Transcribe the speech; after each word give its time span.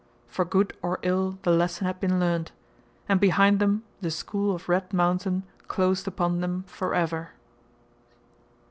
For 0.27 0.45
good 0.45 0.75
or 0.81 0.97
ill 1.03 1.37
the 1.43 1.51
lesson 1.51 1.85
had 1.85 1.99
been 1.99 2.19
learned, 2.19 2.51
and 3.07 3.19
behind 3.19 3.59
them 3.59 3.83
the 4.01 4.09
school 4.09 4.55
of 4.55 4.67
Red 4.67 4.91
Mountain 4.93 5.43
closed 5.67 6.07
upon 6.07 6.39
them 6.41 6.63
forever. 6.63 7.33